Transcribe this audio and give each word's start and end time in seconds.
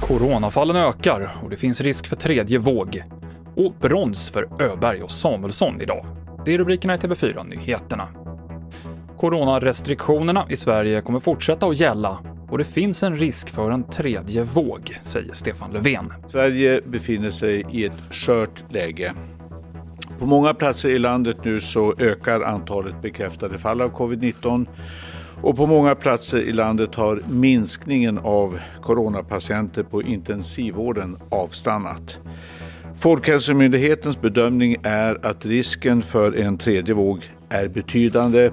Coronafallen 0.00 0.76
ökar 0.76 1.32
och 1.42 1.50
det 1.50 1.56
finns 1.56 1.80
risk 1.80 2.06
för 2.06 2.16
tredje 2.16 2.58
våg. 2.58 3.02
Och 3.56 3.72
brons 3.80 4.30
för 4.30 4.62
Öberg 4.62 5.02
och 5.02 5.10
Samuelsson 5.10 5.80
idag. 5.80 6.06
Det 6.44 6.54
är 6.54 6.58
rubrikerna 6.58 6.94
i 6.94 6.98
TV4-nyheterna. 6.98 8.08
Coronarestriktionerna 9.16 10.46
i 10.48 10.56
Sverige 10.56 11.00
kommer 11.00 11.20
fortsätta 11.20 11.66
att 11.66 11.80
gälla 11.80 12.18
och 12.50 12.58
det 12.58 12.64
finns 12.64 13.02
en 13.02 13.16
risk 13.16 13.50
för 13.50 13.70
en 13.70 13.84
tredje 13.84 14.42
våg, 14.42 14.98
säger 15.02 15.32
Stefan 15.32 15.72
Löfven. 15.72 16.08
Sverige 16.26 16.80
befinner 16.86 17.30
sig 17.30 17.64
i 17.70 17.84
ett 17.84 18.14
skört 18.14 18.64
läge. 18.72 19.12
På 20.18 20.26
många 20.26 20.54
platser 20.54 20.88
i 20.88 20.98
landet 20.98 21.36
nu 21.44 21.60
så 21.60 21.94
ökar 21.98 22.40
antalet 22.40 23.02
bekräftade 23.02 23.58
fall 23.58 23.80
av 23.80 23.92
covid-19 23.92 24.66
och 25.42 25.56
på 25.56 25.66
många 25.66 25.94
platser 25.94 26.38
i 26.38 26.52
landet 26.52 26.94
har 26.94 27.22
minskningen 27.28 28.18
av 28.18 28.60
coronapatienter 28.82 29.82
på 29.82 30.02
intensivvården 30.02 31.18
avstannat. 31.30 32.18
Folkhälsomyndighetens 32.94 34.20
bedömning 34.20 34.76
är 34.82 35.26
att 35.26 35.46
risken 35.46 36.02
för 36.02 36.36
en 36.36 36.58
tredje 36.58 36.94
våg 36.94 37.32
är 37.48 37.68
betydande. 37.68 38.50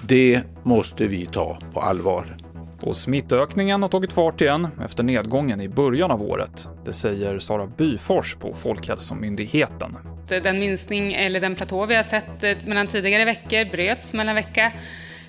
Det 0.00 0.42
måste 0.62 1.06
vi 1.06 1.26
ta 1.26 1.58
på 1.72 1.80
allvar. 1.80 2.36
Och 2.80 2.96
smittökningen 2.96 3.82
har 3.82 3.88
tagit 3.88 4.12
fart 4.12 4.40
igen 4.40 4.68
efter 4.84 5.02
nedgången 5.02 5.60
i 5.60 5.68
början 5.68 6.10
av 6.10 6.22
året. 6.22 6.68
Det 6.84 6.92
säger 6.92 7.38
Sara 7.38 7.66
Byfors 7.66 8.36
på 8.36 8.54
Folkhälsomyndigheten. 8.54 9.96
Den 10.28 10.60
minskning 10.60 11.12
eller 11.12 11.40
den 11.40 11.54
platå 11.54 11.86
vi 11.86 11.94
har 11.94 12.02
sett 12.02 12.44
eh, 12.44 12.52
mellan 12.66 12.86
tidigare 12.86 13.24
veckor 13.24 13.70
bröts 13.70 14.14
mellan 14.14 14.34
vecka 14.34 14.72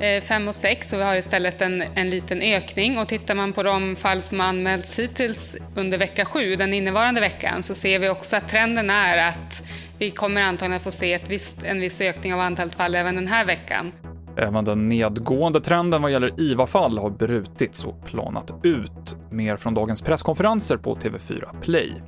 Eh, 0.00 0.22
5 0.22 0.48
och 0.48 0.54
6 0.54 0.92
och 0.92 0.98
vi 0.98 1.02
har 1.04 1.16
istället 1.16 1.62
en, 1.62 1.84
en 1.94 2.10
liten 2.10 2.42
ökning. 2.42 2.98
Och 2.98 3.08
tittar 3.08 3.34
man 3.34 3.52
på 3.52 3.62
de 3.62 3.96
fall 3.96 4.22
som 4.22 4.40
anmälts 4.40 4.98
hittills 4.98 5.56
under 5.76 5.98
vecka 5.98 6.24
7, 6.24 6.56
den 6.56 6.74
innevarande 6.74 7.20
veckan, 7.20 7.62
så 7.62 7.74
ser 7.74 7.98
vi 7.98 8.08
också 8.08 8.36
att 8.36 8.48
trenden 8.48 8.90
är 8.90 9.28
att 9.28 9.62
vi 9.98 10.10
kommer 10.10 10.42
antagligen 10.42 10.76
att 10.76 10.82
få 10.82 10.90
se 10.90 11.12
ett 11.12 11.30
visst, 11.30 11.64
en 11.64 11.80
viss 11.80 12.00
ökning 12.00 12.34
av 12.34 12.40
antalet 12.40 12.74
fall 12.74 12.94
även 12.94 13.14
den 13.14 13.26
här 13.26 13.44
veckan. 13.44 13.92
Eh, 14.36 14.48
även 14.48 14.64
den 14.64 14.86
nedgående 14.86 15.60
trenden 15.60 16.02
vad 16.02 16.12
gäller 16.12 16.40
IVA-fall 16.40 16.98
har 16.98 17.10
brutits 17.10 17.84
och 17.84 18.04
planat 18.06 18.54
ut. 18.62 19.16
Mer 19.30 19.56
från 19.56 19.74
dagens 19.74 20.02
presskonferenser 20.02 20.76
på 20.76 20.94
TV4 20.94 21.60
Play. 21.62 22.02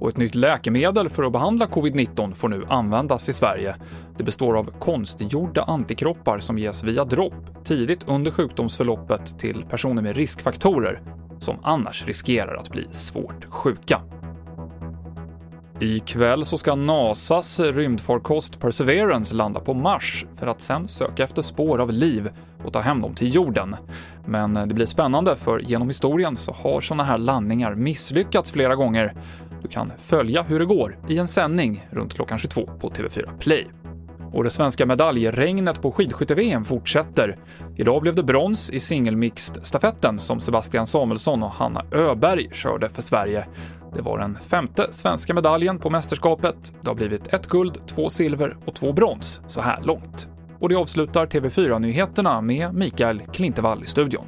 Och 0.00 0.08
ett 0.08 0.16
nytt 0.16 0.34
läkemedel 0.34 1.08
för 1.08 1.22
att 1.22 1.32
behandla 1.32 1.66
covid-19 1.66 2.34
får 2.34 2.48
nu 2.48 2.64
användas 2.68 3.28
i 3.28 3.32
Sverige. 3.32 3.76
Det 4.16 4.24
består 4.24 4.56
av 4.58 4.70
konstgjorda 4.78 5.62
antikroppar 5.62 6.38
som 6.38 6.58
ges 6.58 6.84
via 6.84 7.04
dropp 7.04 7.64
tidigt 7.64 8.08
under 8.08 8.30
sjukdomsförloppet 8.30 9.38
till 9.38 9.64
personer 9.70 10.02
med 10.02 10.16
riskfaktorer 10.16 11.02
som 11.38 11.56
annars 11.62 12.06
riskerar 12.06 12.54
att 12.54 12.70
bli 12.70 12.86
svårt 12.90 13.44
sjuka. 13.48 14.00
Ikväll 15.80 16.44
så 16.44 16.58
ska 16.58 16.74
NASAs 16.74 17.60
rymdfarkost 17.60 18.60
Perseverance 18.60 19.34
landa 19.34 19.60
på 19.60 19.74
Mars 19.74 20.26
för 20.36 20.46
att 20.46 20.60
sen 20.60 20.88
söka 20.88 21.24
efter 21.24 21.42
spår 21.42 21.78
av 21.78 21.92
liv 21.92 22.30
och 22.64 22.72
ta 22.72 22.80
hem 22.80 23.00
dem 23.00 23.14
till 23.14 23.34
jorden. 23.34 23.76
Men 24.26 24.54
det 24.54 24.74
blir 24.74 24.86
spännande 24.86 25.36
för 25.36 25.58
genom 25.58 25.88
historien 25.88 26.36
så 26.36 26.52
har 26.52 26.80
sådana 26.80 27.04
här 27.04 27.18
landningar 27.18 27.74
misslyckats 27.74 28.50
flera 28.52 28.74
gånger. 28.74 29.14
Du 29.66 29.72
kan 29.72 29.92
följa 29.98 30.42
hur 30.42 30.58
det 30.58 30.64
går 30.64 30.98
i 31.08 31.18
en 31.18 31.28
sändning 31.28 31.86
runt 31.90 32.14
klockan 32.14 32.38
22 32.38 32.70
på 32.80 32.90
TV4 32.90 33.38
Play. 33.38 33.66
Och 34.32 34.44
det 34.44 34.50
svenska 34.50 34.86
medaljregnet 34.86 35.82
på 35.82 35.92
skidskytte-VM 35.92 36.64
fortsätter. 36.64 37.36
Idag 37.76 38.02
blev 38.02 38.14
det 38.14 38.22
brons 38.22 38.70
i 38.70 38.78
singelmixed-stafetten 38.78 40.18
som 40.18 40.40
Sebastian 40.40 40.86
Samuelsson 40.86 41.42
och 41.42 41.50
Hanna 41.50 41.84
Öberg 41.92 42.48
körde 42.52 42.88
för 42.88 43.02
Sverige. 43.02 43.46
Det 43.94 44.02
var 44.02 44.18
den 44.18 44.38
femte 44.40 44.92
svenska 44.92 45.34
medaljen 45.34 45.78
på 45.78 45.90
mästerskapet. 45.90 46.74
Det 46.82 46.88
har 46.88 46.94
blivit 46.94 47.34
ett 47.34 47.46
guld, 47.46 47.86
två 47.86 48.10
silver 48.10 48.56
och 48.66 48.74
två 48.74 48.92
brons 48.92 49.42
så 49.46 49.60
här 49.60 49.82
långt. 49.82 50.28
Och 50.60 50.68
det 50.68 50.74
avslutar 50.74 51.26
TV4-nyheterna 51.26 52.40
med 52.40 52.74
Mikael 52.74 53.22
Klintevall 53.32 53.82
i 53.82 53.86
studion. 53.86 54.26